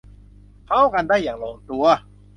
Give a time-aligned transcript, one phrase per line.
[0.67, 1.85] เข้ากันได้อย่างลงตัว